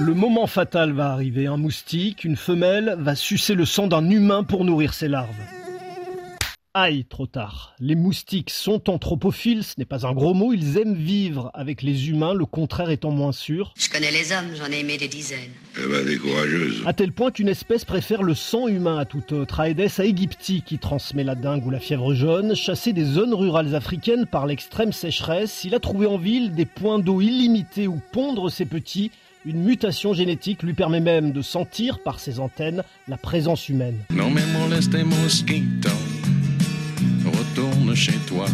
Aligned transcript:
Le 0.00 0.14
moment 0.14 0.46
fatal 0.46 0.92
va 0.92 1.10
arriver. 1.10 1.46
Un 1.46 1.58
moustique, 1.58 2.24
une 2.24 2.36
femelle, 2.36 2.96
va 2.98 3.14
sucer 3.14 3.54
le 3.54 3.66
sang 3.66 3.86
d'un 3.86 4.08
humain 4.08 4.44
pour 4.44 4.64
nourrir 4.64 4.94
ses 4.94 5.08
larves. 5.08 5.28
Aïe, 6.72 7.04
trop 7.04 7.26
tard. 7.26 7.74
Les 7.80 7.96
moustiques 7.96 8.48
sont 8.48 8.88
anthropophiles, 8.88 9.62
ce 9.62 9.74
n'est 9.76 9.84
pas 9.84 10.06
un 10.06 10.12
gros 10.12 10.32
mot, 10.32 10.54
ils 10.54 10.78
aiment 10.78 10.94
vivre 10.94 11.50
avec 11.52 11.82
les 11.82 12.08
humains, 12.08 12.32
le 12.32 12.46
contraire 12.46 12.88
étant 12.88 13.10
moins 13.10 13.32
sûr. 13.32 13.74
Je 13.76 13.90
connais 13.90 14.10
les 14.10 14.32
hommes, 14.32 14.54
j'en 14.54 14.72
ai 14.72 14.80
aimé 14.80 14.96
des 14.96 15.08
dizaines. 15.08 15.50
Eh 15.76 15.86
ben, 15.86 16.06
des 16.06 16.16
courageuses. 16.16 16.82
À 16.86 16.94
tel 16.94 17.12
point 17.12 17.30
qu'une 17.30 17.48
espèce 17.48 17.84
préfère 17.84 18.22
le 18.22 18.34
sang 18.34 18.68
humain 18.68 18.96
à 18.96 19.04
tout 19.04 19.34
autre. 19.34 19.60
Aedes 19.60 19.98
aegypti, 19.98 20.62
qui 20.62 20.78
transmet 20.78 21.24
la 21.24 21.34
dengue 21.34 21.66
ou 21.66 21.70
la 21.70 21.80
fièvre 21.80 22.14
jaune, 22.14 22.54
chassé 22.54 22.94
des 22.94 23.04
zones 23.04 23.34
rurales 23.34 23.74
africaines 23.74 24.26
par 24.26 24.46
l'extrême 24.46 24.92
sécheresse, 24.92 25.64
il 25.64 25.74
a 25.74 25.80
trouvé 25.80 26.06
en 26.06 26.16
ville 26.16 26.54
des 26.54 26.66
points 26.66 27.00
d'eau 27.00 27.20
illimités 27.20 27.86
où 27.86 28.00
pondre 28.12 28.50
ses 28.50 28.64
petits. 28.64 29.10
Une 29.46 29.62
mutation 29.62 30.12
génétique 30.12 30.62
lui 30.62 30.74
permet 30.74 31.00
même 31.00 31.32
de 31.32 31.40
sentir 31.40 32.00
par 32.02 32.20
ses 32.20 32.40
antennes 32.40 32.82
la 33.08 33.16
présence 33.16 33.70
humaine. 33.70 33.96
Non 34.10 34.28
mais 34.28 34.42
retourne 37.24 37.94
chez 37.94 38.18
toi. 38.26 38.44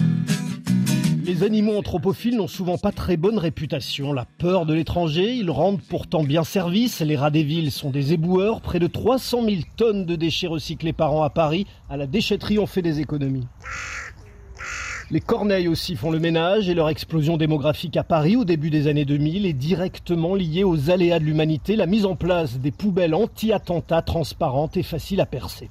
Les 1.24 1.42
animaux 1.42 1.76
anthropophiles 1.76 2.36
n'ont 2.36 2.46
souvent 2.46 2.78
pas 2.78 2.92
très 2.92 3.16
bonne 3.16 3.38
réputation. 3.38 4.12
La 4.12 4.26
peur 4.38 4.64
de 4.64 4.74
l'étranger, 4.74 5.34
ils 5.34 5.50
rendent 5.50 5.82
pourtant 5.82 6.22
bien 6.22 6.44
service. 6.44 7.00
Les 7.00 7.16
rats 7.16 7.32
des 7.32 7.42
villes 7.42 7.72
sont 7.72 7.90
des 7.90 8.12
éboueurs. 8.12 8.60
Près 8.60 8.78
de 8.78 8.86
300 8.86 9.42
000 9.42 9.56
tonnes 9.76 10.06
de 10.06 10.14
déchets 10.14 10.46
recyclés 10.46 10.92
par 10.92 11.12
an 11.12 11.24
à 11.24 11.30
Paris. 11.30 11.66
À 11.90 11.96
la 11.96 12.06
déchetterie, 12.06 12.60
on 12.60 12.66
fait 12.66 12.80
des 12.80 13.00
économies. 13.00 13.48
Les 15.12 15.20
corneilles 15.20 15.68
aussi 15.68 15.94
font 15.94 16.10
le 16.10 16.18
ménage 16.18 16.68
et 16.68 16.74
leur 16.74 16.88
explosion 16.88 17.36
démographique 17.36 17.96
à 17.96 18.02
Paris 18.02 18.34
au 18.34 18.44
début 18.44 18.70
des 18.70 18.88
années 18.88 19.04
2000 19.04 19.46
est 19.46 19.52
directement 19.52 20.34
liée 20.34 20.64
aux 20.64 20.90
aléas 20.90 21.20
de 21.20 21.24
l'humanité, 21.24 21.76
la 21.76 21.86
mise 21.86 22.04
en 22.06 22.16
place 22.16 22.58
des 22.58 22.72
poubelles 22.72 23.14
anti-attentats 23.14 24.02
transparentes 24.02 24.76
et 24.76 24.82
faciles 24.82 25.20
à 25.20 25.26
percer. 25.26 25.70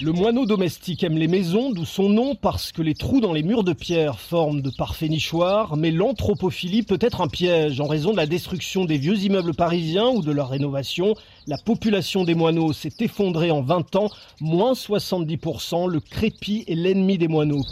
Le 0.00 0.12
moineau 0.12 0.46
domestique 0.46 1.02
aime 1.02 1.18
les 1.18 1.26
maisons, 1.26 1.72
d'où 1.72 1.84
son 1.84 2.08
nom, 2.08 2.36
parce 2.36 2.70
que 2.70 2.82
les 2.82 2.94
trous 2.94 3.20
dans 3.20 3.32
les 3.32 3.42
murs 3.42 3.64
de 3.64 3.72
pierre 3.72 4.20
forment 4.20 4.62
de 4.62 4.70
parfaits 4.70 5.10
nichoirs, 5.10 5.76
mais 5.76 5.90
l'anthropophilie 5.90 6.84
peut 6.84 7.00
être 7.00 7.20
un 7.20 7.26
piège 7.26 7.80
en 7.80 7.88
raison 7.88 8.12
de 8.12 8.16
la 8.16 8.26
destruction 8.26 8.84
des 8.84 8.96
vieux 8.96 9.18
immeubles 9.18 9.54
parisiens 9.54 10.06
ou 10.06 10.22
de 10.22 10.30
leur 10.30 10.50
rénovation. 10.50 11.14
La 11.48 11.58
population 11.58 12.22
des 12.22 12.36
moineaux 12.36 12.72
s'est 12.72 12.94
effondrée 13.00 13.50
en 13.50 13.62
20 13.62 13.96
ans, 13.96 14.08
moins 14.40 14.74
70%, 14.74 15.88
le 15.88 15.98
crépi 15.98 16.62
est 16.68 16.76
l'ennemi 16.76 17.18
des 17.18 17.28
moineaux. 17.28 17.64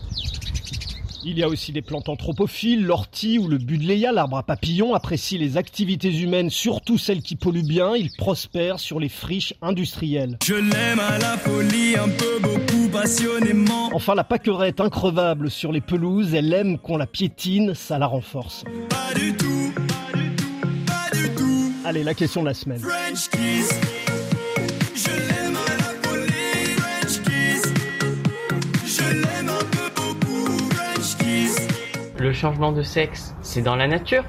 Il 1.28 1.36
y 1.40 1.42
a 1.42 1.48
aussi 1.48 1.72
des 1.72 1.82
plantes 1.82 2.08
anthropophiles, 2.08 2.84
l'ortie 2.84 3.40
ou 3.40 3.48
le 3.48 3.58
budleia, 3.58 4.12
l'arbre 4.12 4.36
à 4.36 4.44
papillons, 4.44 4.94
apprécient 4.94 5.40
les 5.40 5.56
activités 5.56 6.16
humaines, 6.16 6.50
surtout 6.50 6.98
celles 6.98 7.20
qui 7.20 7.34
polluent 7.34 7.66
bien. 7.66 7.96
Ils 7.96 8.12
prospèrent 8.16 8.78
sur 8.78 9.00
les 9.00 9.08
friches 9.08 9.52
industrielles. 9.60 10.38
Je 10.44 10.54
l'aime 10.54 11.00
à 11.00 11.18
la 11.18 11.36
folie, 11.36 11.96
un 11.96 12.08
peu 12.10 12.38
beaucoup 12.40 12.88
passionnément. 12.90 13.90
Enfin, 13.92 14.14
la 14.14 14.22
pâquerette 14.22 14.80
increvable 14.80 15.50
sur 15.50 15.72
les 15.72 15.80
pelouses, 15.80 16.32
elle 16.32 16.52
aime 16.52 16.78
qu'on 16.78 16.96
la 16.96 17.08
piétine, 17.08 17.74
ça 17.74 17.98
la 17.98 18.06
renforce. 18.06 18.62
Pas 18.88 19.18
du 19.18 19.36
tout, 19.36 19.72
pas 19.74 20.16
du 20.16 20.30
tout, 20.36 20.84
pas 20.86 21.16
du 21.16 21.28
tout. 21.30 21.72
Allez, 21.84 22.04
la 22.04 22.14
question 22.14 22.42
de 22.42 22.46
la 22.46 22.54
semaine. 22.54 22.78
French 22.78 23.28
kiss. 23.30 23.95
Le 32.26 32.32
changement 32.32 32.72
de 32.72 32.82
sexe, 32.82 33.36
c'est 33.40 33.62
dans 33.62 33.76
la 33.76 33.86
nature 33.86 34.24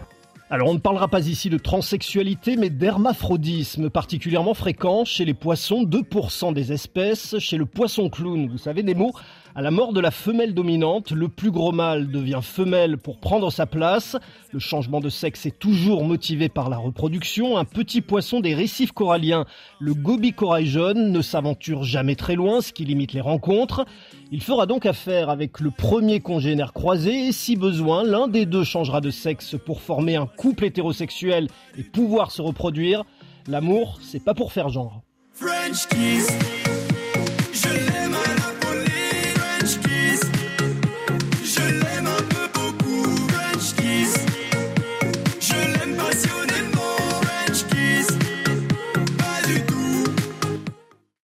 Alors 0.50 0.70
on 0.70 0.76
ne 0.76 0.80
parlera 0.80 1.10
pas 1.10 1.28
ici 1.28 1.50
de 1.50 1.58
transsexualité, 1.58 2.56
mais 2.56 2.70
d'hermaphrodisme 2.70 3.90
particulièrement 3.90 4.54
fréquent 4.54 5.04
chez 5.04 5.26
les 5.26 5.34
poissons, 5.34 5.84
2% 5.84 6.54
des 6.54 6.72
espèces, 6.72 7.38
chez 7.38 7.58
le 7.58 7.66
poisson 7.66 8.10
clown, 8.10 8.48
vous 8.48 8.58
savez 8.58 8.82
Nemo, 8.82 9.12
à 9.58 9.64
la 9.64 9.72
mort 9.72 9.92
de 9.92 10.00
la 10.00 10.12
femelle 10.12 10.54
dominante, 10.54 11.10
le 11.10 11.30
plus 11.30 11.50
gros 11.50 11.72
mâle 11.72 12.12
devient 12.12 12.42
femelle 12.44 13.00
pour 13.00 13.18
prendre 13.18 13.52
sa 13.52 13.66
place. 13.66 14.16
Le 14.52 14.60
changement 14.60 15.00
de 15.00 15.10
sexe 15.10 15.48
est 15.48 15.58
toujours 15.58 16.06
motivé 16.06 16.48
par 16.48 16.70
la 16.70 16.78
reproduction. 16.78 17.58
Un 17.58 17.66
petit 17.66 18.02
poisson 18.02 18.40
des 18.40 18.54
récifs 18.54 18.92
coralliens, 18.92 19.46
le 19.80 19.96
gobi 19.96 20.32
corail 20.32 20.68
jaune, 20.68 21.12
ne 21.12 21.22
s'aventure 21.24 21.84
jamais 21.84 22.16
très 22.16 22.36
loin, 22.36 22.62
ce 22.62 22.72
qui 22.72 22.86
limite 22.86 23.14
les 23.14 23.22
rencontres. 23.22 23.84
Il 24.32 24.44
fera 24.44 24.68
donc 24.68 24.86
affaire 24.86 25.32
avec 25.32 25.60
le 25.60 25.72
premier 25.72 26.20
congénère 26.20 26.72
croisé 26.72 27.30
et 27.30 27.32
si 27.32 27.56
besoin, 27.56 28.04
l'un 28.04 28.28
des 28.28 28.46
deux 28.46 28.64
changera 28.64 29.02
de 29.02 29.10
sexe 29.10 29.56
pour 29.66 29.82
former 29.82 30.18
un 30.18 30.28
couple 30.38 30.66
hétérosexuel 30.66 31.50
et 31.78 31.84
pouvoir 31.84 32.32
se 32.32 32.42
reproduire. 32.42 33.04
L'amour, 33.48 34.00
c'est 34.02 34.24
pas 34.24 34.34
pour 34.34 34.54
faire 34.54 34.70
genre. 34.70 35.02